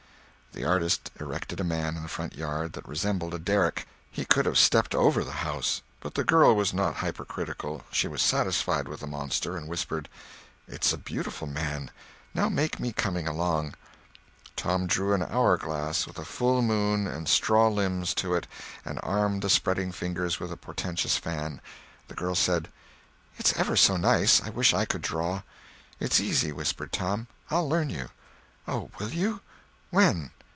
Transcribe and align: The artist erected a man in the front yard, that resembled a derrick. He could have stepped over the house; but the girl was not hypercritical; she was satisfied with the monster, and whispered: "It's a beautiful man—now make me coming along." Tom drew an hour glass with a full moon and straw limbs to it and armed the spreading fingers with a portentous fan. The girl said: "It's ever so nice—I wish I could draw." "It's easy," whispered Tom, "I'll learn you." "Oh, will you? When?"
The 0.53 0.65
artist 0.65 1.11
erected 1.17 1.61
a 1.61 1.63
man 1.63 1.95
in 1.95 2.03
the 2.03 2.09
front 2.09 2.35
yard, 2.35 2.73
that 2.73 2.85
resembled 2.85 3.33
a 3.33 3.39
derrick. 3.39 3.87
He 4.11 4.25
could 4.25 4.45
have 4.45 4.57
stepped 4.57 4.93
over 4.93 5.23
the 5.23 5.31
house; 5.47 5.81
but 6.01 6.15
the 6.15 6.25
girl 6.25 6.53
was 6.53 6.73
not 6.73 6.95
hypercritical; 6.95 7.85
she 7.89 8.09
was 8.09 8.21
satisfied 8.21 8.89
with 8.89 8.99
the 8.99 9.07
monster, 9.07 9.55
and 9.55 9.69
whispered: 9.69 10.09
"It's 10.67 10.91
a 10.91 10.97
beautiful 10.97 11.47
man—now 11.47 12.49
make 12.49 12.81
me 12.81 12.91
coming 12.91 13.29
along." 13.29 13.75
Tom 14.57 14.87
drew 14.87 15.13
an 15.13 15.23
hour 15.23 15.55
glass 15.55 16.05
with 16.05 16.19
a 16.19 16.25
full 16.25 16.61
moon 16.61 17.07
and 17.07 17.29
straw 17.29 17.69
limbs 17.69 18.13
to 18.15 18.33
it 18.35 18.45
and 18.83 18.99
armed 19.03 19.43
the 19.43 19.49
spreading 19.49 19.93
fingers 19.93 20.41
with 20.41 20.51
a 20.51 20.57
portentous 20.57 21.15
fan. 21.15 21.61
The 22.09 22.13
girl 22.15 22.35
said: 22.35 22.67
"It's 23.37 23.53
ever 23.53 23.77
so 23.77 23.95
nice—I 23.95 24.49
wish 24.49 24.73
I 24.73 24.83
could 24.83 25.01
draw." 25.01 25.43
"It's 26.01 26.19
easy," 26.19 26.51
whispered 26.51 26.91
Tom, 26.91 27.27
"I'll 27.49 27.69
learn 27.69 27.89
you." 27.89 28.09
"Oh, 28.67 28.91
will 28.99 29.11
you? 29.11 29.39
When?" 29.91 30.31